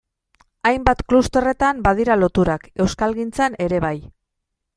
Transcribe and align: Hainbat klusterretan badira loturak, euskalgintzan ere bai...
Hainbat 0.69 1.03
klusterretan 1.13 1.83
badira 1.89 2.17
loturak, 2.23 2.67
euskalgintzan 2.87 3.59
ere 3.69 3.83
bai... 3.87 3.95